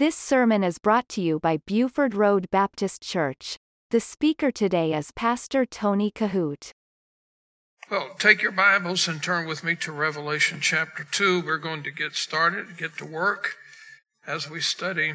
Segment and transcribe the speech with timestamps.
[0.00, 3.58] This sermon is brought to you by Buford Road Baptist Church.
[3.90, 6.72] The speaker today is Pastor Tony Kohout.
[7.90, 11.42] Well, take your Bibles and turn with me to Revelation chapter 2.
[11.42, 13.56] We're going to get started, get to work
[14.26, 15.12] as we study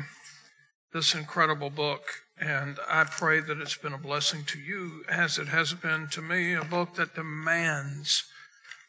[0.93, 2.03] this incredible book.
[2.37, 6.21] And I pray that it's been a blessing to you as it has been to
[6.21, 8.25] me, a book that demands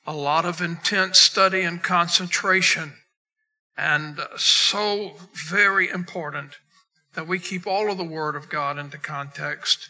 [0.06, 2.92] a lot of intense study and concentration
[3.76, 5.14] and so
[5.50, 6.52] very important
[7.14, 9.88] that we keep all of the Word of God into context.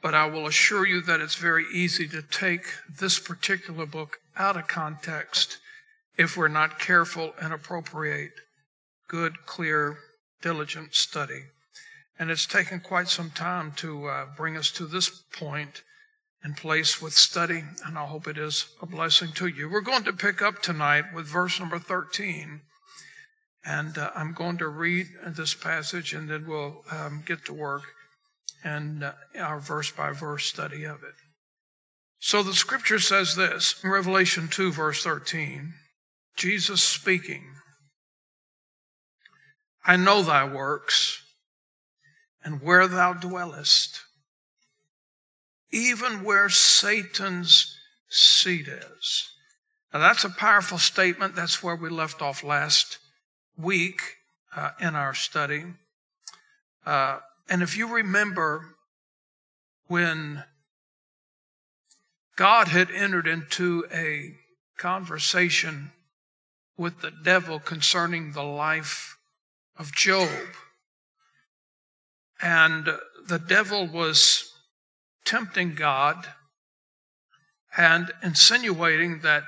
[0.00, 2.66] But I will assure you that it's very easy to take
[2.98, 5.58] this particular book out of context
[6.16, 8.32] if we're not careful and appropriate
[9.08, 9.98] good, clear,
[10.42, 11.44] diligent study.
[12.18, 15.82] And it's taken quite some time to uh, bring us to this point
[16.42, 19.68] and place with study, and I hope it is a blessing to you.
[19.68, 22.60] We're going to pick up tonight with verse number 13
[23.68, 27.82] and uh, I'm going to read this passage and then we'll um, get to work
[28.64, 31.14] and uh, our verse by verse study of it.
[32.18, 35.74] So the scripture says this in Revelation 2, verse 13
[36.34, 37.44] Jesus speaking,
[39.84, 41.20] I know thy works
[42.44, 44.00] and where thou dwellest,
[45.72, 47.76] even where Satan's
[48.08, 49.28] seat is.
[49.92, 51.34] Now that's a powerful statement.
[51.34, 52.98] That's where we left off last
[53.58, 54.00] week
[54.56, 55.64] uh, in our study.
[56.86, 57.18] Uh,
[57.50, 58.76] and if you remember
[59.88, 60.44] when
[62.36, 64.34] God had entered into a
[64.78, 65.90] conversation
[66.76, 69.18] with the devil concerning the life
[69.76, 70.28] of Job,
[72.40, 72.88] and
[73.26, 74.52] the devil was
[75.24, 76.26] tempting God
[77.76, 79.42] and insinuating that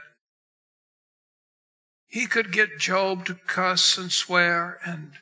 [2.10, 5.12] he could get Job to cuss and swear and,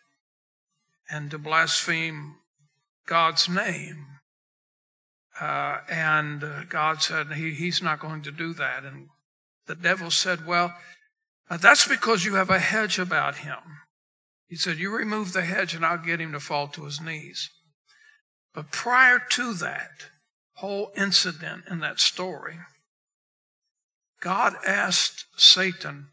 [1.10, 2.36] and to blaspheme
[3.06, 4.06] God's name.
[5.38, 8.84] Uh, and uh, God said he, he's not going to do that.
[8.84, 9.08] And
[9.66, 10.74] the devil said, Well,
[11.50, 13.58] uh, that's because you have a hedge about him.
[14.48, 17.50] He said, You remove the hedge and I'll get him to fall to his knees.
[18.54, 19.90] But prior to that
[20.54, 22.58] whole incident in that story,
[24.22, 26.08] God asked Satan,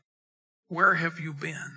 [0.67, 1.71] where have you been?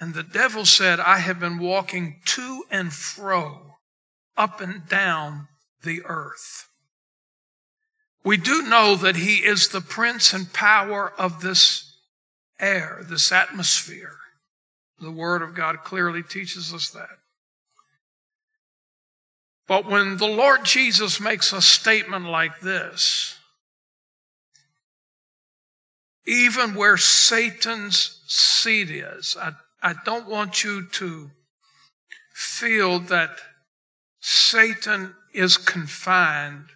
[0.00, 3.76] And the devil said, I have been walking to and fro,
[4.36, 5.48] up and down
[5.82, 6.68] the earth.
[8.24, 11.96] We do know that he is the prince and power of this
[12.58, 14.16] air, this atmosphere.
[15.00, 17.18] The Word of God clearly teaches us that.
[19.66, 23.36] But when the Lord Jesus makes a statement like this,
[26.26, 29.36] even where Satan's seat is.
[29.40, 29.52] I,
[29.82, 31.30] I don't want you to
[32.32, 33.30] feel that
[34.20, 36.66] Satan is confined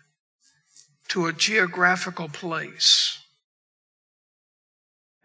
[1.08, 3.18] to a geographical place.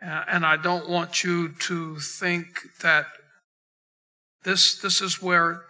[0.02, 2.48] Uh, and I don't want you to think
[2.82, 3.06] that
[4.44, 5.66] this, this is where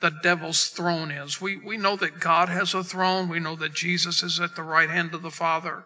[0.00, 1.40] the devil's throne is.
[1.40, 3.28] We, we know that God has a throne.
[3.28, 5.84] We know that Jesus is at the right hand of the Father.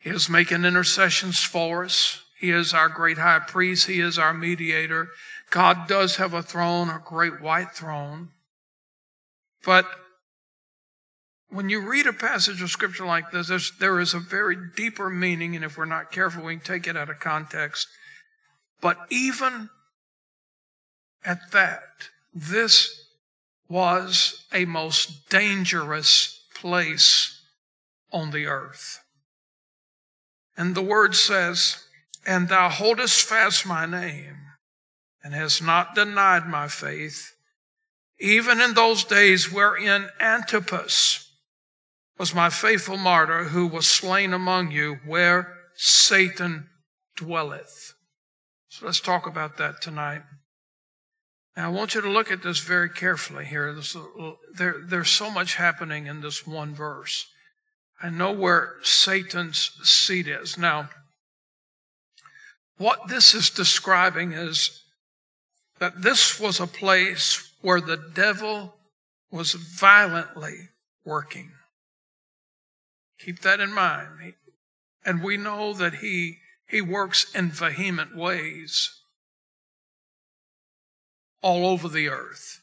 [0.00, 2.22] He is making intercessions for us.
[2.38, 3.86] He is our great high priest.
[3.86, 5.10] He is our mediator.
[5.50, 8.30] God does have a throne, a great white throne.
[9.62, 9.86] But
[11.50, 15.54] when you read a passage of scripture like this, there is a very deeper meaning,
[15.54, 17.86] and if we're not careful, we can take it out of context.
[18.80, 19.68] But even
[21.24, 23.04] at that, this
[23.68, 27.42] was a most dangerous place
[28.12, 29.00] on the earth.
[30.56, 31.84] And the word says,
[32.26, 34.36] And thou holdest fast my name,
[35.22, 37.34] and hast not denied my faith,
[38.18, 41.30] even in those days wherein Antipas
[42.18, 46.68] was my faithful martyr, who was slain among you, where Satan
[47.16, 47.94] dwelleth.
[48.68, 50.22] So let's talk about that tonight.
[51.56, 53.74] Now, I want you to look at this very carefully here.
[54.54, 57.26] There, there's so much happening in this one verse.
[58.02, 60.56] I know where Satan's seat is.
[60.56, 60.88] Now,
[62.78, 64.82] what this is describing is
[65.80, 68.74] that this was a place where the devil
[69.30, 70.70] was violently
[71.04, 71.52] working.
[73.18, 74.34] Keep that in mind.
[75.04, 78.90] And we know that he, he works in vehement ways
[81.42, 82.60] all over the earth.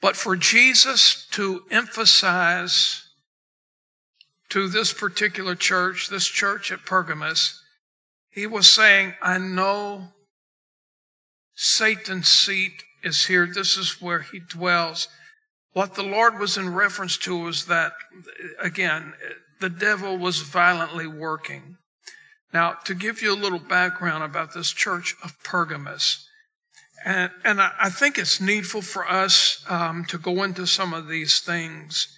[0.00, 3.07] But for Jesus to emphasize
[4.50, 7.62] to this particular church, this church at Pergamos,
[8.30, 10.08] he was saying, I know
[11.54, 13.46] Satan's seat is here.
[13.46, 15.08] This is where he dwells.
[15.72, 17.92] What the Lord was in reference to was that,
[18.60, 19.14] again,
[19.60, 21.76] the devil was violently working.
[22.52, 26.26] Now, to give you a little background about this church of Pergamus,
[27.04, 31.40] and, and I, think it's needful for us um, to go into some of these
[31.40, 32.08] things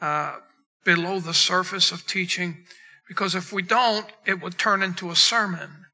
[0.00, 0.36] uh,
[0.84, 2.64] below the surface of teaching,
[3.08, 5.86] because if we don't, it would turn into a sermon.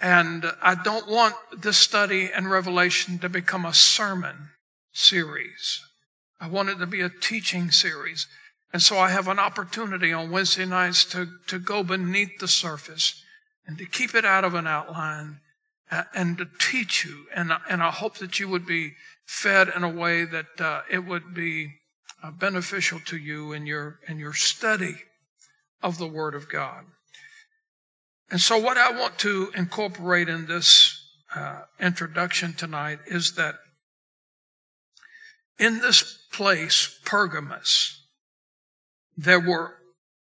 [0.00, 4.50] And I don't want this study and revelation to become a sermon
[4.92, 5.80] series.
[6.40, 8.28] I want it to be a teaching series.
[8.72, 13.22] And so I have an opportunity on Wednesday nights to, to go beneath the surface
[13.66, 15.40] and to keep it out of an outline
[16.14, 17.26] and to teach you.
[17.34, 18.92] And, and I hope that you would be
[19.26, 21.77] fed in a way that uh, it would be
[22.22, 24.96] uh, beneficial to you in your, in your study
[25.82, 26.84] of the Word of God.
[28.30, 31.02] And so, what I want to incorporate in this
[31.34, 33.54] uh, introduction tonight is that
[35.58, 38.02] in this place, Pergamus,
[39.16, 39.74] there were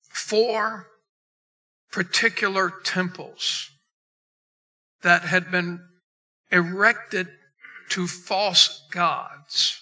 [0.09, 0.87] four
[1.91, 3.69] particular temples
[5.01, 5.79] that had been
[6.51, 7.27] erected
[7.89, 9.81] to false gods.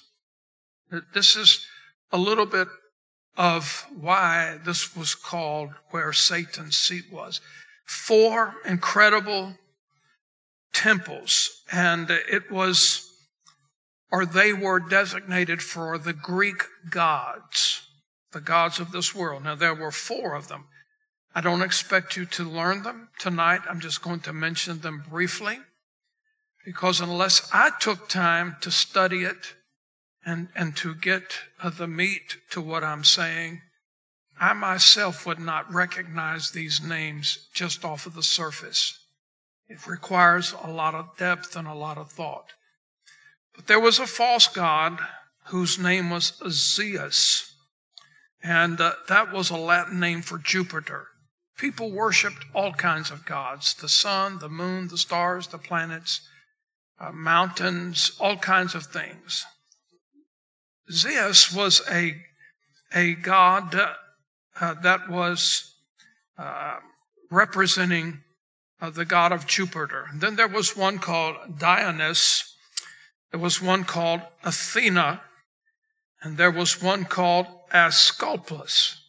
[1.13, 1.65] This is
[2.11, 2.67] a little bit
[3.37, 7.41] of why this was called where Satan's seat was.
[7.85, 9.55] Four incredible
[10.73, 13.09] temples, and it was,
[14.11, 17.81] or they were designated for the Greek gods,
[18.31, 19.43] the gods of this world.
[19.43, 20.65] Now, there were four of them.
[21.33, 23.61] I don't expect you to learn them tonight.
[23.69, 25.59] I'm just going to mention them briefly
[26.65, 29.55] because unless I took time to study it
[30.25, 31.23] and, and to get
[31.62, 33.62] uh, the meat to what I'm saying,
[34.39, 38.97] I myself would not recognize these names just off of the surface.
[39.68, 42.53] It requires a lot of depth and a lot of thought.
[43.56, 45.00] But there was a false god
[45.45, 47.53] whose name was Zeus,
[48.44, 51.07] and uh, that was a Latin name for Jupiter.
[51.57, 56.21] People worshiped all kinds of gods the sun, the moon, the stars, the planets,
[57.00, 59.45] uh, mountains, all kinds of things.
[60.91, 62.15] Zeus was a,
[62.93, 63.75] a god
[64.59, 65.73] uh, that was
[66.38, 66.77] uh,
[67.29, 68.21] representing
[68.81, 70.05] uh, the god of Jupiter.
[70.11, 72.55] And then there was one called Dionysus,
[73.31, 75.21] there was one called Athena,
[76.21, 79.01] and there was one called Asclepius.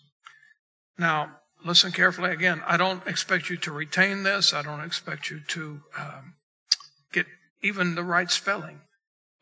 [0.96, 2.62] Now, listen carefully again.
[2.67, 4.55] I don't expect you to retain this.
[4.55, 6.35] I don't expect you to um,
[7.12, 7.26] get
[7.62, 8.81] even the right spelling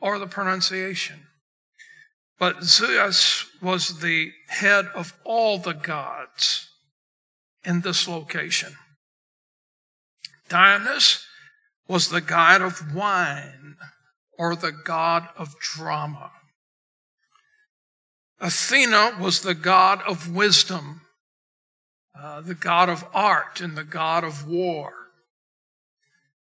[0.00, 1.26] or the pronunciation.
[2.40, 6.68] But Zeus was the head of all the gods
[7.64, 8.74] in this location.
[10.48, 11.24] Dionysus
[11.86, 13.76] was the god of wine
[14.36, 16.32] or the god of drama.
[18.40, 21.02] Athena was the god of wisdom
[22.18, 24.92] uh, the god of art and the god of war.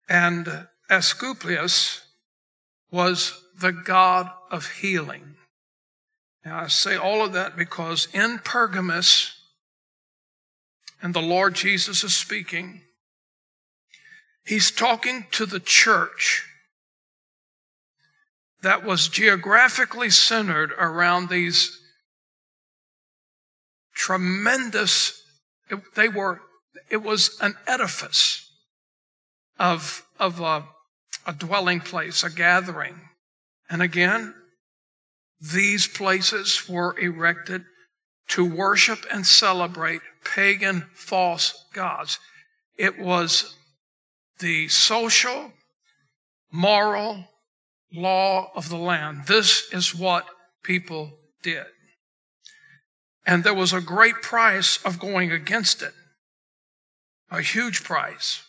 [0.09, 2.01] And Asclepius
[2.91, 5.35] was the god of healing.
[6.45, 9.37] Now, I say all of that because in Pergamus,
[11.01, 12.81] and the Lord Jesus is speaking,
[14.45, 16.45] he's talking to the church
[18.61, 21.79] that was geographically centered around these
[23.93, 25.21] tremendous
[25.95, 26.41] they were,
[26.89, 28.51] it was an edifice
[29.59, 30.65] of, of a,
[31.25, 33.01] a dwelling place, a gathering.
[33.69, 34.33] And again,
[35.41, 37.63] these places were erected
[38.29, 42.19] to worship and celebrate pagan false gods.
[42.77, 43.55] It was
[44.39, 45.51] the social,
[46.51, 47.25] moral
[47.93, 49.25] law of the land.
[49.27, 50.25] This is what
[50.63, 51.65] people did.
[53.25, 55.93] And there was a great price of going against it,
[57.29, 58.43] a huge price.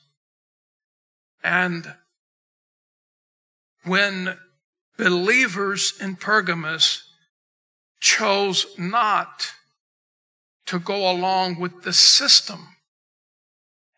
[1.42, 1.94] And
[3.84, 4.38] when
[5.02, 7.02] believers in Pergamus
[7.98, 9.50] chose not
[10.66, 12.76] to go along with the system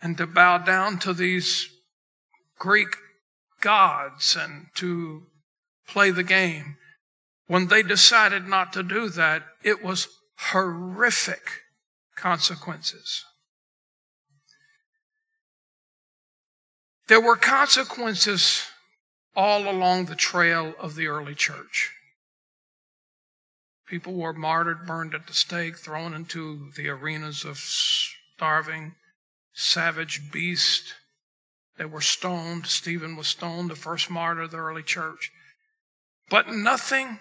[0.00, 1.68] and to bow down to these
[2.58, 2.96] Greek
[3.60, 5.24] gods and to
[5.86, 6.76] play the game,
[7.48, 10.08] when they decided not to do that, it was
[10.38, 11.60] horrific
[12.16, 13.24] consequences.
[17.08, 18.62] There were consequences
[19.36, 21.92] all along the trail of the early church.
[23.86, 28.94] People were martyred, burned at the stake, thrown into the arenas of starving,
[29.52, 30.94] savage beasts.
[31.76, 32.66] They were stoned.
[32.66, 35.30] Stephen was stoned, the first martyr of the early church.
[36.30, 37.18] But nothing,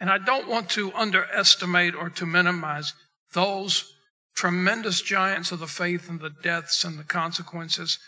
[0.00, 2.92] and I don't want to underestimate or to minimize
[3.32, 3.92] those
[4.34, 7.98] tremendous giants of the faith and the deaths and the consequences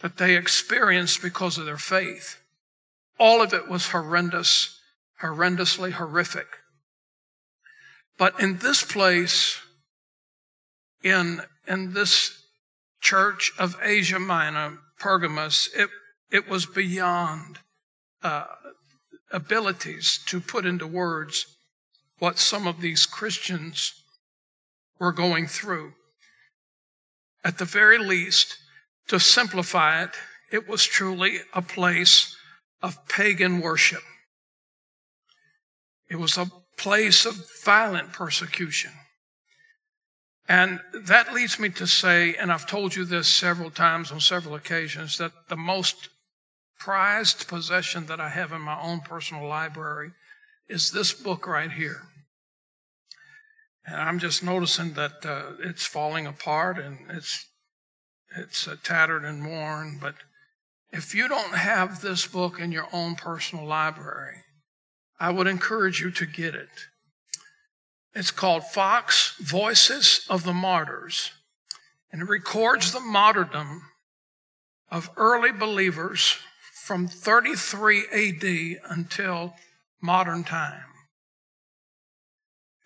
[0.00, 2.40] that they experienced because of their faith.
[3.18, 4.80] All of it was horrendous,
[5.20, 6.46] horrendously horrific.
[8.16, 9.60] But in this place,
[11.02, 12.42] in, in this
[13.00, 15.88] church of Asia Minor, Pergamos, it,
[16.30, 17.58] it was beyond
[18.22, 18.44] uh,
[19.30, 21.46] abilities to put into words
[22.18, 23.94] what some of these Christians
[24.98, 25.92] were going through.
[27.44, 28.58] At the very least,
[29.06, 30.10] to simplify it,
[30.50, 32.36] it was truly a place
[32.82, 34.02] of pagan worship.
[36.08, 38.92] It was a place of violent persecution.
[40.48, 44.54] And that leads me to say, and I've told you this several times on several
[44.54, 46.08] occasions, that the most
[46.78, 50.12] prized possession that I have in my own personal library
[50.68, 52.02] is this book right here.
[53.84, 57.46] And I'm just noticing that uh, it's falling apart and it's
[58.36, 59.98] it's uh, tattered and worn.
[60.00, 60.14] But
[60.90, 64.44] if you don't have this book in your own personal library,
[65.20, 66.68] I would encourage you to get it.
[68.14, 71.32] It's called Fox Voices of the Martyrs,
[72.10, 73.82] and it records the martyrdom
[74.90, 76.38] of early believers
[76.72, 79.54] from 33 AD until
[80.00, 80.84] modern time.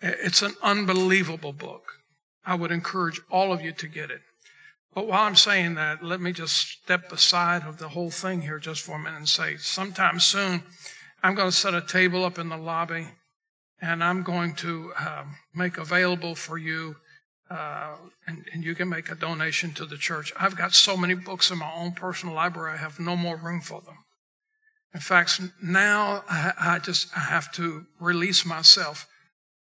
[0.01, 1.83] It's an unbelievable book.
[2.45, 4.21] I would encourage all of you to get it.
[4.93, 8.59] But while I'm saying that, let me just step aside of the whole thing here
[8.59, 10.63] just for a minute and say, sometime soon,
[11.23, 13.07] I'm going to set a table up in the lobby
[13.81, 16.95] and I'm going to um, make available for you,
[17.49, 17.95] uh,
[18.27, 20.31] and, and, you can make a donation to the church.
[20.39, 23.59] I've got so many books in my own personal library, I have no more room
[23.59, 23.97] for them.
[24.93, 29.05] In fact, now I, I just I have to release myself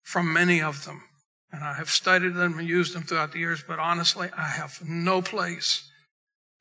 [0.02, 1.02] from many of them.
[1.52, 4.80] And I have studied them and used them throughout the years, but honestly, I have
[4.86, 5.88] no place.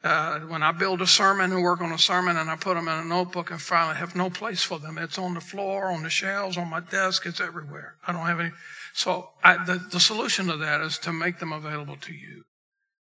[0.03, 2.87] Uh, when I build a sermon and work on a sermon and I put them
[2.87, 4.97] in a notebook and I have no place for them.
[4.97, 7.95] It's on the floor, on the shelves, on my desk, it's everywhere.
[8.05, 8.51] I don't have any.
[8.93, 12.43] So I, the, the solution to that is to make them available to you.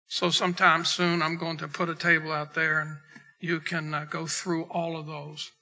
[0.08, 2.96] So sometime soon, I'm going to put a table out there and
[3.40, 5.52] you can uh, go through all of those.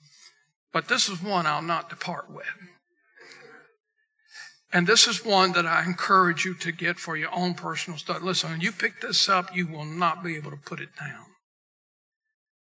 [0.73, 2.47] But this is one I'll not depart with.
[4.73, 8.25] And this is one that I encourage you to get for your own personal study.
[8.25, 11.27] Listen, when you pick this up, you will not be able to put it down.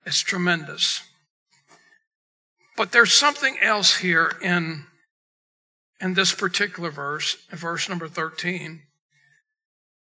[0.04, 1.02] It's tremendous.
[2.76, 4.86] But there's something else here in,
[6.00, 8.82] in this particular verse, verse number 13,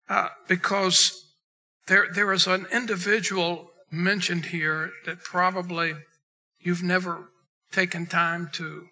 [0.08, 1.26] uh, because
[1.88, 5.94] there, there is an individual mentioned here that probably
[6.60, 7.28] you've never
[7.72, 8.86] taken time to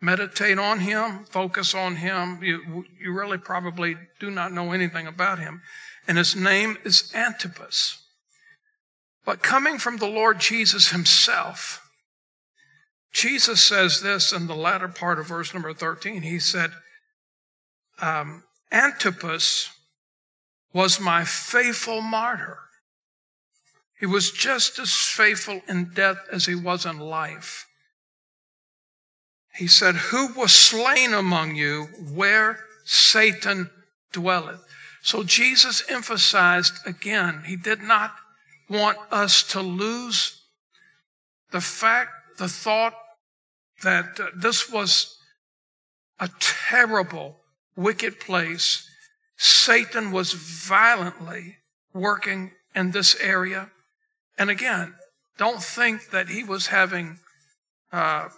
[0.00, 2.42] meditate on him, focus on him.
[2.42, 5.62] You, you really probably do not know anything about him.
[6.06, 8.02] And his name is Antipas.
[9.24, 11.82] But coming from the Lord Jesus himself,
[13.12, 16.22] Jesus says this in the latter part of verse number 13.
[16.22, 16.70] He said,
[18.00, 19.70] um, Antipas
[20.72, 22.58] was my faithful martyr.
[23.98, 27.66] He was just as faithful in death as he was in life.
[29.56, 33.70] He said, Who was slain among you where Satan
[34.12, 34.62] dwelleth?
[35.02, 38.12] So Jesus emphasized again, he did not
[38.68, 40.42] want us to lose
[41.52, 42.94] the fact, the thought
[43.82, 45.16] that uh, this was
[46.18, 47.36] a terrible,
[47.76, 48.88] wicked place.
[49.36, 51.58] Satan was violently
[51.94, 53.70] working in this area.
[54.38, 54.94] And again,
[55.38, 57.18] don't think that he was having
[57.92, 58.28] uh,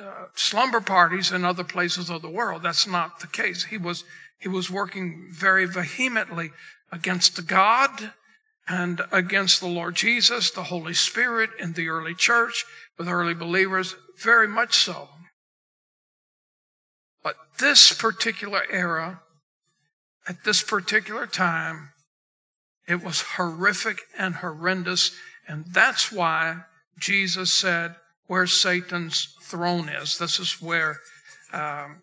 [0.00, 2.62] uh, slumber parties in other places of the world.
[2.62, 3.64] That's not the case.
[3.64, 4.04] He was,
[4.38, 6.50] he was working very vehemently
[6.92, 8.12] against the God
[8.68, 12.64] and against the Lord Jesus, the Holy Spirit in the early church
[12.98, 15.08] with early believers, very much so.
[17.22, 19.22] But this particular era,
[20.28, 21.90] at this particular time,
[22.86, 25.10] it was horrific and horrendous.
[25.48, 26.60] And that's why
[26.98, 30.18] Jesus said, where Satan's throne is.
[30.18, 31.00] This is where,
[31.52, 32.02] um,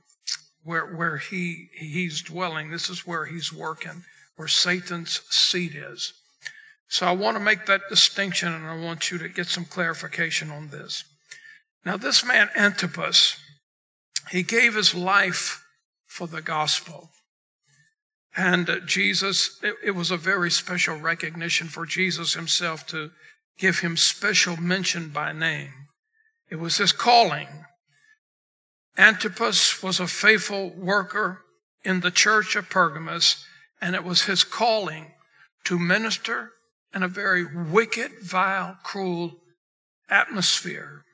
[0.63, 2.69] where, where he, he's dwelling.
[2.69, 4.03] This is where he's working,
[4.35, 6.13] where Satan's seat is.
[6.87, 10.51] So I want to make that distinction and I want you to get some clarification
[10.51, 11.03] on this.
[11.85, 13.37] Now, this man, Antipas,
[14.29, 15.63] he gave his life
[16.05, 17.09] for the gospel.
[18.35, 23.11] And uh, Jesus, it, it was a very special recognition for Jesus himself to
[23.57, 25.71] give him special mention by name.
[26.51, 27.47] It was his calling.
[28.97, 31.41] Antipas was a faithful worker
[31.83, 33.45] in the church of Pergamos,
[33.81, 35.13] and it was his calling
[35.63, 36.51] to minister
[36.93, 39.37] in a very wicked, vile, cruel
[40.09, 41.05] atmosphere.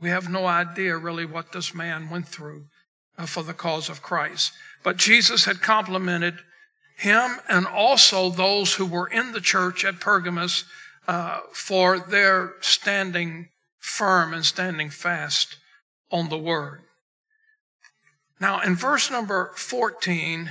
[0.00, 2.64] We have no idea really what this man went through
[3.18, 4.52] uh, for the cause of Christ.
[4.82, 6.38] But Jesus had complimented
[6.96, 10.64] him and also those who were in the church at Pergamos
[11.06, 13.50] uh, for their standing
[13.86, 15.58] firm and standing fast
[16.10, 16.82] on the word.
[18.40, 20.50] Now, in verse number 14,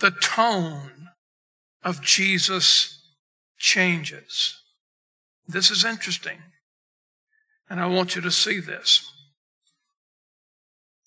[0.00, 1.08] the tone
[1.84, 3.00] of Jesus
[3.56, 4.60] changes.
[5.46, 6.38] This is interesting.
[7.70, 9.08] And I want you to see this.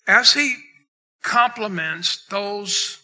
[0.08, 0.56] As he
[1.22, 2.98] compliments those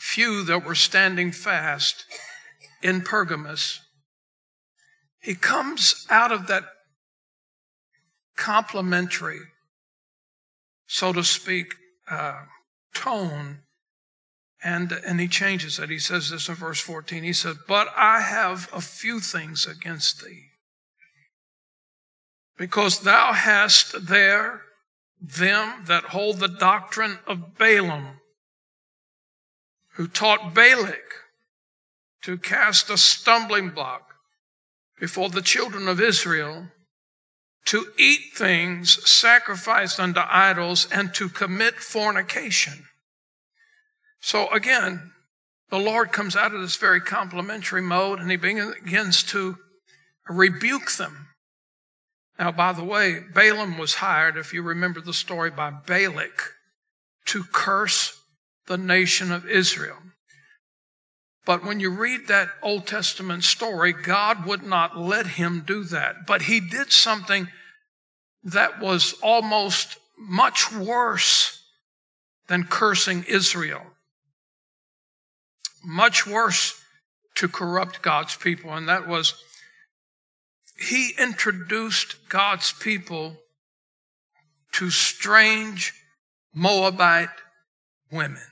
[0.00, 2.04] few that were standing fast
[2.82, 3.80] in Pergamos,
[5.20, 6.64] he comes out of that
[8.36, 9.40] complimentary,
[10.86, 11.74] so to speak,
[12.10, 12.42] uh,
[12.94, 13.58] tone,
[14.62, 15.90] and, and he changes it.
[15.90, 17.22] He says this in verse 14.
[17.22, 20.44] He said, But I have a few things against thee,
[22.56, 24.62] because thou hast there
[25.20, 28.20] them that hold the doctrine of Balaam,
[29.94, 31.14] who taught Balak
[32.22, 34.14] to cast a stumbling block
[34.98, 36.68] before the children of Israel,
[37.66, 42.84] to eat things sacrificed unto idols, and to commit fornication.
[44.20, 45.12] So again,
[45.70, 49.56] the Lord comes out of this very complimentary mode and he begins to
[50.28, 51.28] rebuke them.
[52.38, 56.52] Now, by the way, Balaam was hired, if you remember the story, by Balak
[57.26, 58.20] to curse
[58.66, 59.98] the nation of Israel.
[61.44, 66.26] But when you read that Old Testament story, God would not let him do that.
[66.26, 67.48] But he did something
[68.44, 71.62] that was almost much worse
[72.48, 73.82] than cursing Israel.
[75.84, 76.80] Much worse
[77.36, 78.72] to corrupt God's people.
[78.72, 79.34] And that was
[80.78, 83.36] he introduced God's people
[84.72, 85.92] to strange
[86.52, 87.28] Moabite
[88.10, 88.42] women.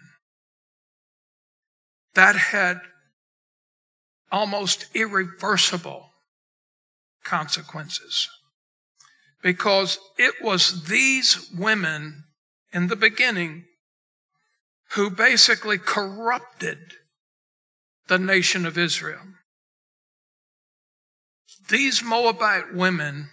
[2.15, 2.81] That had
[4.31, 6.11] almost irreversible
[7.25, 8.29] consequences
[9.43, 12.25] because it was these women
[12.73, 13.65] in the beginning
[14.93, 16.79] who basically corrupted
[18.09, 19.21] the nation of Israel.
[21.69, 23.31] These Moabite women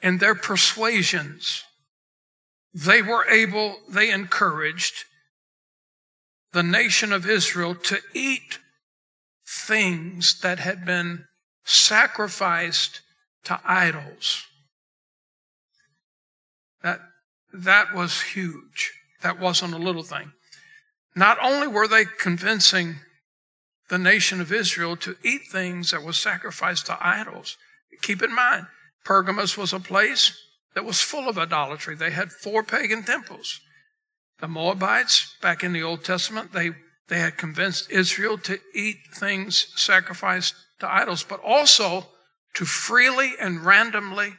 [0.00, 1.64] and their persuasions,
[2.72, 5.04] they were able, they encouraged
[6.52, 8.58] the nation of Israel to eat
[9.46, 11.24] things that had been
[11.64, 13.00] sacrificed
[13.44, 14.44] to idols.
[16.82, 17.00] That,
[17.52, 18.92] that was huge.
[19.22, 20.32] That wasn't a little thing.
[21.14, 22.96] Not only were they convincing
[23.88, 27.56] the nation of Israel to eat things that were sacrificed to idols.
[28.02, 28.66] Keep in mind,
[29.04, 30.38] Pergamos was a place
[30.74, 31.96] that was full of idolatry.
[31.96, 33.60] They had four pagan temples.
[34.40, 36.70] The Moabites, back in the Old Testament, they,
[37.08, 42.06] they had convinced Israel to eat things sacrificed to idols, but also
[42.54, 44.34] to freely and randomly,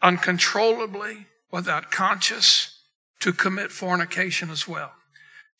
[0.00, 2.80] uncontrollably, without conscience,
[3.20, 4.92] to commit fornication as well.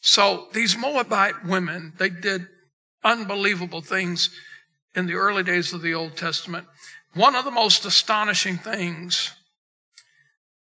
[0.01, 2.49] So these Moabite women, they did
[3.05, 4.31] unbelievable things
[4.95, 6.67] in the early days of the Old Testament.
[7.15, 9.33] One of the most astonishing things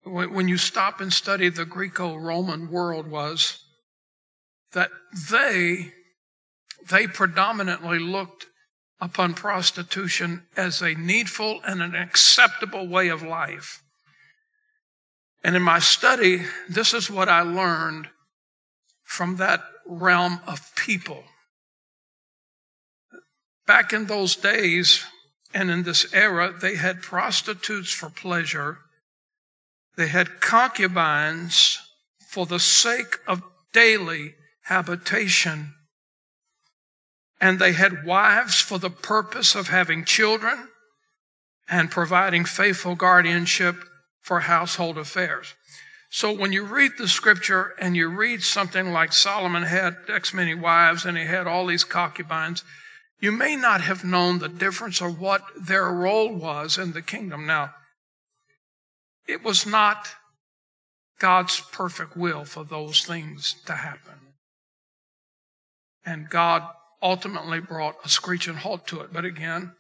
[0.05, 3.65] when you stop and study the Greco Roman world was
[4.73, 4.91] that
[5.31, 5.93] they,
[6.89, 8.47] they predominantly looked
[9.01, 13.83] upon prostitution as a needful and an acceptable way of life.
[15.43, 18.09] And in my study, this is what I learned
[19.03, 21.25] from that realm of people.
[23.67, 25.05] Back in those days
[25.55, 28.79] and in this era, they had prostitutes for pleasure.
[30.01, 31.79] They had concubines
[32.27, 33.43] for the sake of
[33.75, 35.75] daily habitation.
[37.39, 40.69] And they had wives for the purpose of having children
[41.69, 43.77] and providing faithful guardianship
[44.23, 45.53] for household affairs.
[46.09, 50.55] So when you read the scripture and you read something like Solomon had X many
[50.55, 52.65] wives and he had all these concubines,
[53.21, 57.45] you may not have known the difference of what their role was in the kingdom.
[57.47, 57.75] Now,
[59.31, 60.09] it was not
[61.19, 64.35] God's perfect will for those things to happen.
[66.05, 66.63] And God
[67.03, 69.13] ultimately brought a screeching halt to it.
[69.13, 69.73] But again,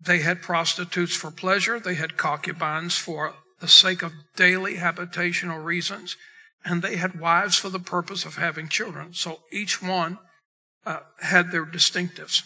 [0.00, 6.16] they had prostitutes for pleasure, they had concubines for the sake of daily habitational reasons,
[6.64, 9.14] and they had wives for the purpose of having children.
[9.14, 10.18] So each one
[10.84, 12.42] uh, had their distinctives.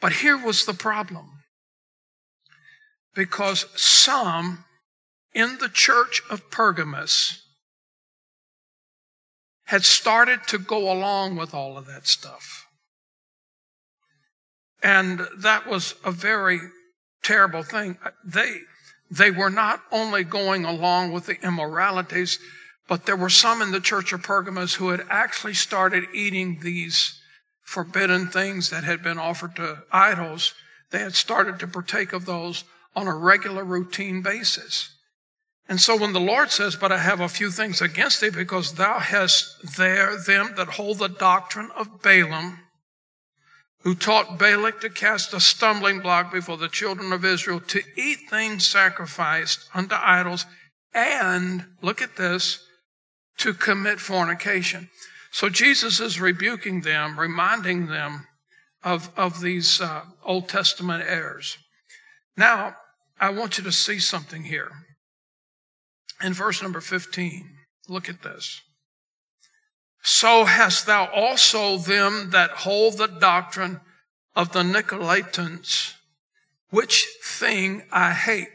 [0.00, 1.41] But here was the problem.
[3.14, 4.64] Because some
[5.34, 7.42] in the church of Pergamus
[9.64, 12.66] had started to go along with all of that stuff.
[14.82, 16.60] And that was a very
[17.22, 17.96] terrible thing.
[18.24, 18.58] They,
[19.10, 22.38] they were not only going along with the immoralities,
[22.88, 27.18] but there were some in the church of Pergamos who had actually started eating these
[27.62, 30.52] forbidden things that had been offered to idols.
[30.90, 34.90] They had started to partake of those on a regular routine basis.
[35.68, 38.74] And so when the Lord says, But I have a few things against thee, because
[38.74, 42.58] thou hast there them that hold the doctrine of Balaam,
[43.80, 48.18] who taught Balak to cast a stumbling block before the children of Israel, to eat
[48.30, 50.46] things sacrificed unto idols,
[50.94, 52.64] and, look at this,
[53.38, 54.88] to commit fornication.
[55.30, 58.26] So Jesus is rebuking them, reminding them
[58.84, 61.56] of, of these uh, Old Testament errors.
[62.36, 62.76] Now,
[63.22, 64.72] I want you to see something here.
[66.24, 67.56] In verse number 15,
[67.88, 68.60] look at this.
[70.02, 73.80] So hast thou also them that hold the doctrine
[74.34, 75.92] of the Nicolaitans,
[76.70, 78.48] which thing I hate.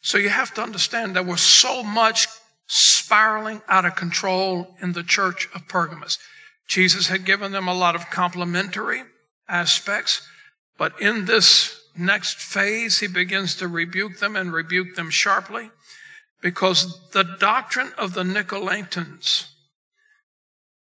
[0.00, 2.26] So you have to understand there was so much
[2.66, 6.18] spiraling out of control in the church of Pergamos.
[6.66, 9.04] Jesus had given them a lot of complimentary
[9.48, 10.26] aspects,
[10.76, 15.70] but in this next phase, he begins to rebuke them and rebuke them sharply
[16.40, 19.46] because the doctrine of the Nicolaitans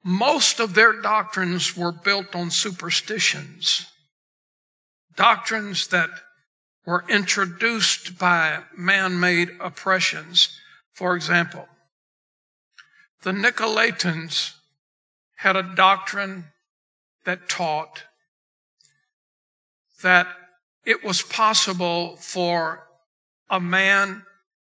[0.03, 3.85] most of their doctrines were built on superstitions,
[5.15, 6.09] doctrines that
[6.85, 10.59] were introduced by man made oppressions.
[10.91, 11.67] For example,
[13.21, 14.53] the Nicolaitans
[15.37, 16.45] had a doctrine
[17.23, 18.03] that taught
[20.01, 20.27] that
[20.85, 22.87] it was possible for
[23.49, 24.23] a man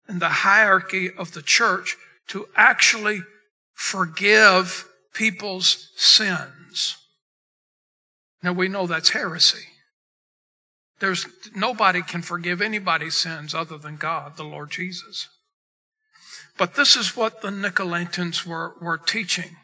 [0.08, 3.22] in the hierarchy of the church to actually
[3.74, 6.98] forgive people's sins.
[8.42, 9.66] Now we know that's heresy.
[11.00, 15.28] There's nobody can forgive anybody's sins other than God, the Lord Jesus.
[16.58, 19.58] But this is what the Nicolaitans were, were teaching.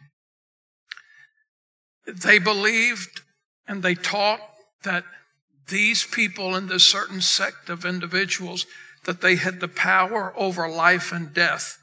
[2.06, 3.22] They believed
[3.68, 4.42] and they taught
[4.84, 5.06] that
[5.68, 8.66] these people in this certain sect of individuals,
[9.06, 11.78] that they had the power over life and death.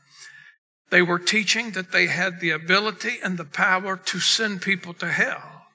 [0.91, 5.11] They were teaching that they had the ability and the power to send people to
[5.11, 5.67] hell.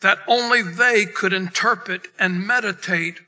[0.00, 3.20] That only they could interpret and meditate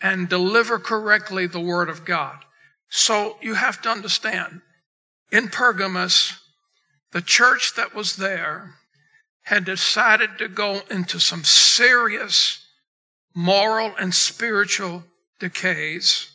[0.00, 2.38] and deliver correctly the Word of God.
[2.90, 4.60] So you have to understand,
[5.32, 6.34] in Pergamos,
[7.12, 8.77] the church that was there
[9.48, 12.66] had decided to go into some serious
[13.34, 15.04] moral and spiritual
[15.38, 16.30] decays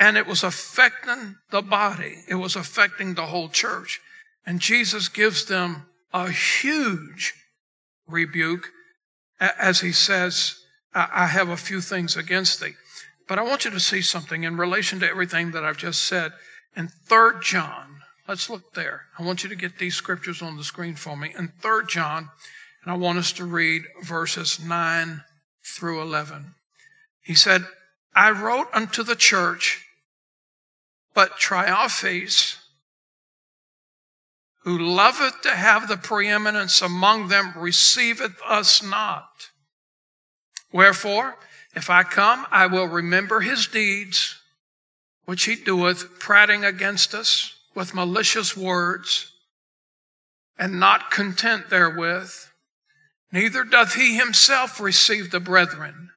[0.00, 2.24] and it was affecting the body.
[2.26, 4.00] It was affecting the whole church.
[4.46, 7.34] And Jesus gives them a huge
[8.08, 8.70] rebuke
[9.38, 10.56] as he says,
[10.94, 12.74] I have a few things against thee.
[13.28, 16.32] But I want you to see something in relation to everything that I've just said.
[16.74, 17.99] In 3 John,
[18.30, 19.06] let's look there.
[19.18, 21.34] I want you to get these scriptures on the screen for me.
[21.36, 22.28] In 3 John,
[22.84, 25.24] and I want us to read verses 9
[25.66, 26.54] through 11.
[27.22, 27.66] He said,
[28.14, 29.84] I wrote unto the church
[31.12, 32.58] but Trophimus,
[34.62, 39.50] who loveth to have the preeminence among them, receiveth us not.
[40.72, 41.34] Wherefore,
[41.74, 44.40] if I come, I will remember his deeds,
[45.24, 49.32] which he doeth, prating against us with malicious words,
[50.58, 52.30] and not content therewith.
[53.32, 56.10] Neither doth he himself receive the brethren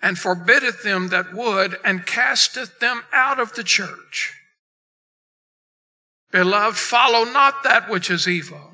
[0.00, 4.32] and forbiddeth them that would, and casteth them out of the church.
[6.30, 8.72] Beloved, follow not that which is evil,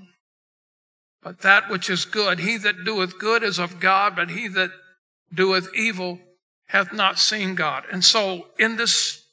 [1.20, 2.38] but that which is good.
[2.38, 4.70] He that doeth good is of God, but he that
[5.34, 6.20] doeth evil
[6.66, 7.84] hath not seen God.
[7.90, 9.24] And so in this,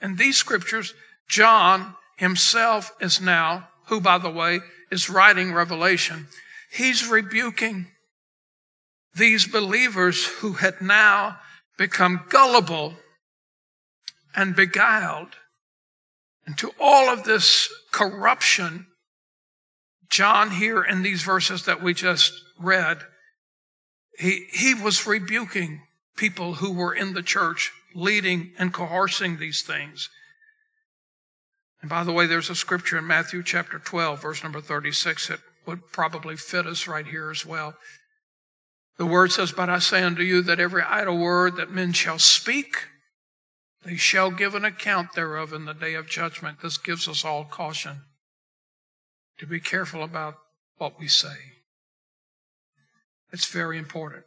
[0.00, 0.94] in these scriptures,
[1.32, 6.28] John himself is now, who by the way is writing Revelation,
[6.70, 7.86] he's rebuking
[9.14, 11.38] these believers who had now
[11.78, 12.96] become gullible
[14.36, 15.30] and beguiled
[16.46, 18.86] into all of this corruption,
[20.10, 22.98] John here in these verses that we just read,
[24.18, 25.80] he, he was rebuking
[26.14, 30.10] people who were in the church, leading and coercing these things.
[31.82, 35.40] And by the way, there's a scripture in Matthew chapter 12, verse number 36, that
[35.66, 37.74] would probably fit us right here as well.
[38.98, 42.18] The word says, But I say unto you that every idle word that men shall
[42.18, 42.86] speak,
[43.84, 46.60] they shall give an account thereof in the day of judgment.
[46.62, 48.02] This gives us all caution
[49.38, 50.34] to be careful about
[50.76, 51.34] what we say.
[53.32, 54.24] It's very important.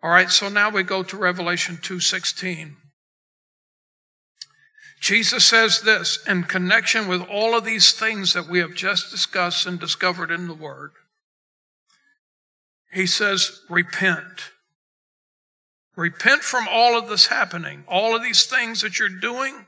[0.00, 2.76] All right, so now we go to Revelation 2:16.
[5.02, 9.66] Jesus says this in connection with all of these things that we have just discussed
[9.66, 10.92] and discovered in the Word.
[12.92, 14.52] He says, Repent.
[15.96, 19.66] Repent from all of this happening, all of these things that you're doing,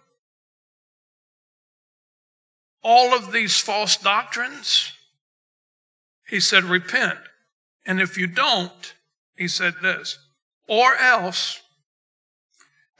[2.84, 4.92] all of these false doctrines.
[6.28, 7.18] He said, Repent.
[7.84, 8.94] And if you don't,
[9.36, 10.16] he said this,
[10.68, 11.60] or else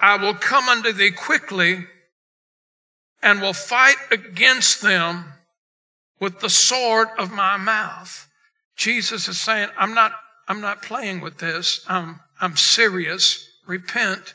[0.01, 1.87] I will come unto thee quickly
[3.25, 5.25] and will fight against them
[6.21, 8.29] with the sword of my mouth.
[8.77, 10.13] Jesus is saying, I'm not,
[10.47, 11.85] I'm not playing with this.
[11.89, 13.49] I'm, I'm serious.
[13.67, 14.35] Repent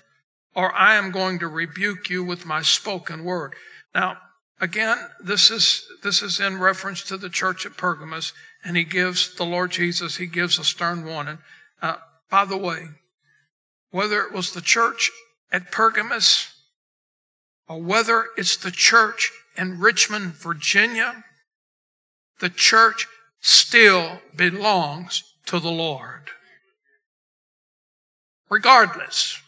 [0.56, 3.54] or I am going to rebuke you with my spoken word.
[3.94, 4.18] Now,
[4.60, 9.36] again, this is, this is in reference to the church at Pergamos and he gives
[9.36, 11.38] the Lord Jesus, he gives a stern warning.
[11.82, 11.96] Uh,
[12.32, 12.88] by the way,
[13.92, 15.12] whether it was the church
[15.52, 16.59] at Pergamos
[17.70, 21.24] or whether it's the church in Richmond, Virginia,
[22.40, 23.08] the church
[23.40, 26.32] still belongs to the Lord.
[28.50, 29.40] Regardless,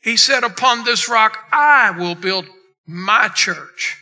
[0.00, 2.46] he said, Upon this rock I will build
[2.86, 3.98] my church,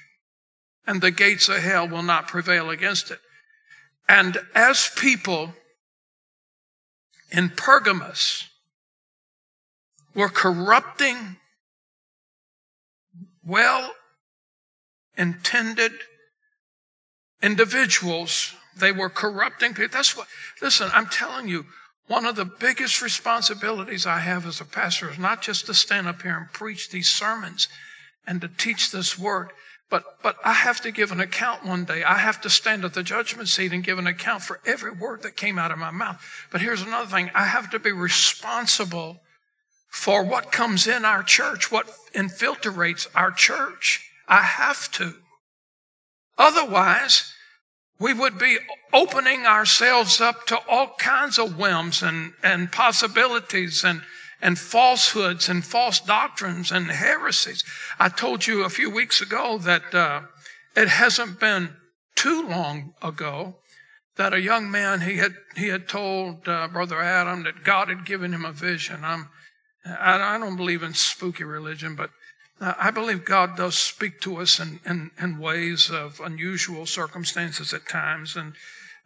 [0.87, 3.21] and the gates of hell will not prevail against it.
[4.07, 5.55] And as people
[7.31, 8.49] in Pergamos
[10.15, 11.37] were corrupting
[13.45, 13.93] well
[15.17, 15.93] intended
[17.43, 18.55] individuals.
[18.77, 19.93] They were corrupting people.
[19.93, 20.27] That's what,
[20.63, 21.67] listen, I'm telling you,
[22.07, 26.09] one of the biggest responsibilities I have as a pastor is not just to stand
[26.09, 27.69] up here and preach these sermons
[28.27, 29.51] and to teach this word,
[29.91, 32.03] but, but I have to give an account one day.
[32.05, 35.23] I have to stand at the judgment seat and give an account for every word
[35.23, 36.21] that came out of my mouth.
[36.51, 37.31] But here's another thing.
[37.35, 39.21] I have to be responsible
[39.91, 44.09] for what comes in our church, what infiltrates our church.
[44.29, 45.15] I have to.
[46.39, 47.35] Otherwise,
[47.99, 48.59] we would be
[48.93, 54.03] opening ourselves up to all kinds of whims and, and possibilities and,
[54.41, 57.63] and falsehoods and false doctrines and heresies.
[57.99, 60.23] I told you a few weeks ago that uh,
[60.77, 61.77] it hasn't been
[62.15, 63.57] too long ago
[64.17, 68.05] that a young man he had he had told uh, brother Adam that God had
[68.05, 69.01] given him a vision.
[69.03, 69.29] I'm
[69.85, 72.11] I, don't believe in spooky religion, but
[72.61, 77.89] I believe God does speak to us in, in, in ways of unusual circumstances at
[77.89, 78.55] times, and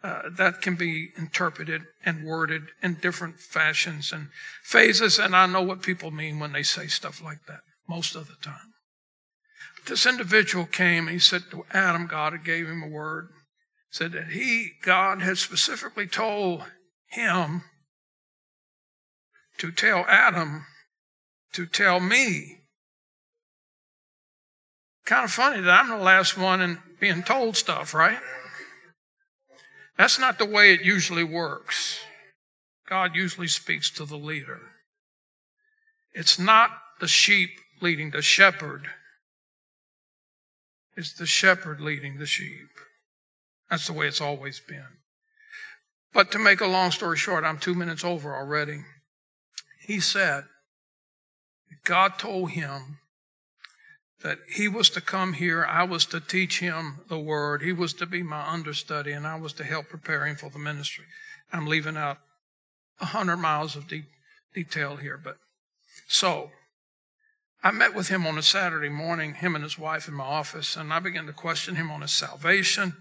[0.03, 4.27] uh, that can be interpreted and worded in different fashions and
[4.63, 5.17] phases.
[5.17, 8.35] And I know what people mean when they say stuff like that most of the
[8.41, 8.73] time.
[9.87, 13.29] This individual came and he said to Adam, God had gave him a word,
[13.89, 16.63] said that he, God, had specifically told
[17.07, 17.63] him
[19.59, 20.65] to tell Adam
[21.55, 22.59] to tell me.
[25.05, 28.19] Kind of funny that I'm the last one in being told stuff, right?
[29.97, 31.99] That's not the way it usually works.
[32.89, 34.59] God usually speaks to the leader.
[36.13, 38.87] It's not the sheep leading the shepherd.
[40.97, 42.69] It's the shepherd leading the sheep.
[43.69, 44.99] That's the way it's always been.
[46.13, 48.83] But to make a long story short, I'm two minutes over already.
[49.85, 50.45] He said,
[51.83, 52.97] God told him
[54.23, 57.93] that he was to come here, I was to teach him the word, he was
[57.95, 61.05] to be my understudy, and I was to help prepare him for the ministry.
[61.53, 62.17] I'm leaving out
[62.99, 64.07] a hundred miles of de-
[64.55, 65.37] detail here, but
[66.07, 66.49] so
[67.63, 70.75] I met with him on a Saturday morning, him and his wife in my office,
[70.75, 72.95] and I began to question him on his salvation,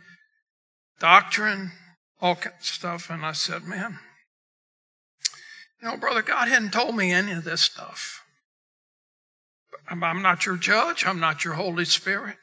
[0.98, 1.72] doctrine,
[2.20, 3.98] all kinds of stuff, and I said, Man,
[5.84, 8.22] know, brother, God hadn't told me any of this stuff.
[9.88, 11.04] I'm not your judge.
[11.06, 12.36] I'm not your Holy Spirit.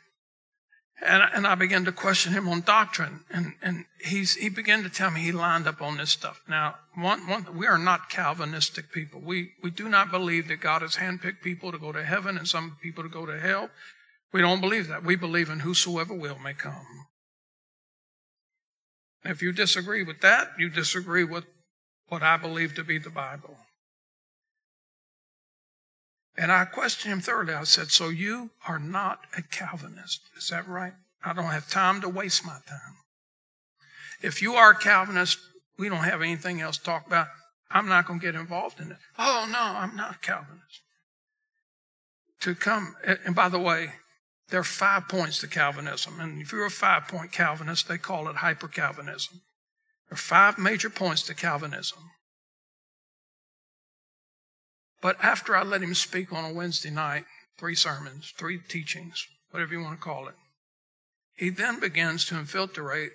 [1.03, 3.21] And, and I began to question him on doctrine.
[3.31, 6.41] And, and he's, he began to tell me he lined up on this stuff.
[6.47, 9.19] Now, one, one, we are not Calvinistic people.
[9.19, 12.47] We, we do not believe that God has handpicked people to go to heaven and
[12.47, 13.71] some people to go to hell.
[14.31, 15.03] We don't believe that.
[15.03, 16.85] We believe in whosoever will may come.
[19.23, 21.45] If you disagree with that, you disagree with
[22.11, 23.55] what I believe to be the Bible.
[26.35, 27.53] And I questioned him thoroughly.
[27.53, 30.19] I said, So you are not a Calvinist.
[30.35, 30.91] Is that right?
[31.23, 32.97] I don't have time to waste my time.
[34.21, 35.39] If you are a Calvinist,
[35.79, 37.27] we don't have anything else to talk about.
[37.69, 38.97] I'm not going to get involved in it.
[39.17, 40.81] Oh, no, I'm not a Calvinist.
[42.41, 42.93] To come,
[43.25, 43.93] and by the way,
[44.49, 46.19] there are five points to Calvinism.
[46.19, 49.41] And if you're a five point Calvinist, they call it hyper Calvinism.
[50.11, 51.99] There are five major points to Calvinism.
[55.01, 57.23] But after I let him speak on a Wednesday night,
[57.57, 60.35] three sermons, three teachings, whatever you want to call it,
[61.33, 63.11] he then begins to infiltrate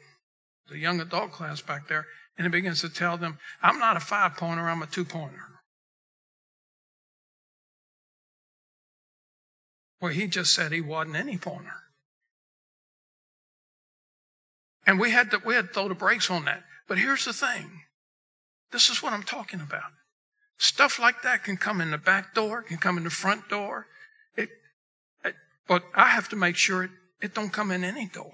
[0.70, 2.06] the young adult class back there
[2.38, 5.36] and he begins to tell them, I'm not a five pointer, I'm a two pointer.
[10.00, 11.74] Well, he just said he wasn't any pointer.
[14.86, 16.62] And we had to we had to throw the brakes on that.
[16.88, 17.82] But here's the thing.
[18.72, 19.92] This is what I'm talking about.
[20.58, 23.86] Stuff like that can come in the back door, can come in the front door.
[24.36, 24.48] It,
[25.24, 25.34] it
[25.68, 28.32] but I have to make sure it, it don't come in any door.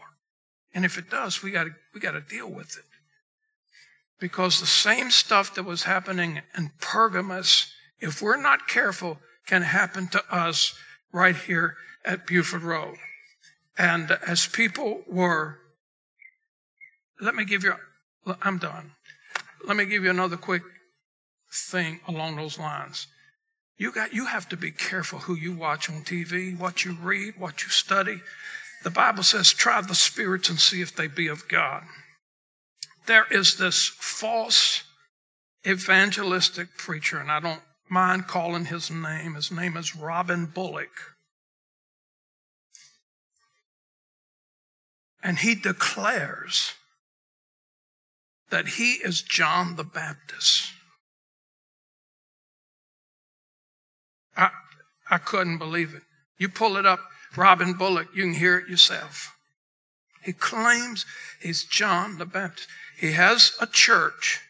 [0.75, 2.85] And if it does, we got we got to deal with it.
[4.21, 10.07] Because the same stuff that was happening in Pergamos, if we're not careful, can happen
[10.09, 10.75] to us
[11.13, 12.97] right here at Buford Road.
[13.77, 15.59] And as people were,
[17.21, 17.75] let me give you,
[18.43, 18.93] I'm done.
[19.67, 20.63] Let me give you another quick
[21.53, 23.07] thing along those lines.
[23.79, 27.35] You got, you have to be careful who you watch on TV, what you read,
[27.39, 28.21] what you study.
[28.85, 31.83] The Bible says, try the spirits and see if they be of God
[33.07, 34.85] there is this false
[35.67, 39.35] evangelistic preacher, and I don't mind calling his name.
[39.35, 41.17] His name is Robin Bullock.
[45.23, 46.73] And he declares
[48.53, 50.73] that he is John the Baptist.
[54.37, 54.51] I,
[55.11, 56.03] I couldn't believe it.
[56.37, 57.01] You pull it up,
[57.35, 59.35] Robin Bullock, you can hear it yourself.
[60.23, 61.07] He claims
[61.41, 62.69] he's John the Baptist.
[62.99, 64.41] He has a church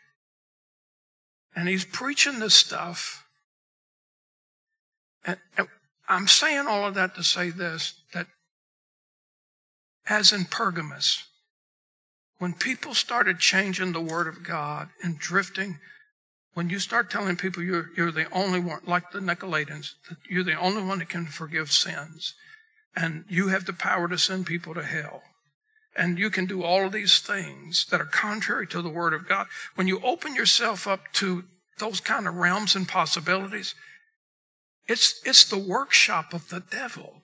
[1.54, 3.24] and he's preaching this stuff.
[5.24, 5.68] And, and
[6.08, 8.26] I'm saying all of that to say this that
[10.08, 11.24] as in Pergamos,
[12.42, 15.78] when people started changing the word of God and drifting,
[16.54, 19.92] when you start telling people you're, you're the only one, like the Nicolaitans,
[20.28, 22.34] you're the only one that can forgive sins,
[22.96, 25.22] and you have the power to send people to hell
[25.96, 29.28] and you can do all of these things that are contrary to the Word of
[29.28, 29.46] God.
[29.76, 31.44] When you open yourself up to
[31.78, 33.76] those kind of realms and possibilities,
[34.88, 37.22] it's, it's the workshop of the devil.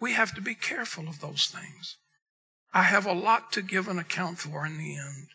[0.00, 1.98] We have to be careful of those things.
[2.72, 5.28] I have a lot to give an account for in the end.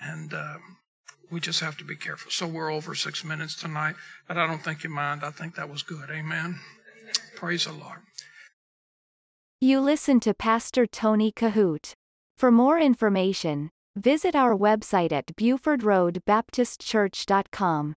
[0.00, 0.76] And um,
[1.30, 2.30] we just have to be careful.
[2.30, 3.94] So we're over six minutes tonight,
[4.28, 5.24] but I don't think you mind.
[5.24, 6.10] I think that was good.
[6.10, 6.60] Amen.
[7.34, 8.00] Praise the Lord.
[9.60, 11.94] You listen to Pastor Tony Kohout.
[12.36, 17.94] For more information, visit our website at BufordRoadBaptistChurch.com.